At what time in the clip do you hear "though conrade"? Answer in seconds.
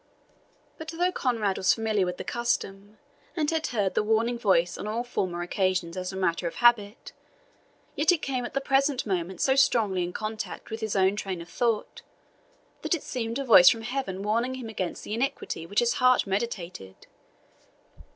0.87-1.57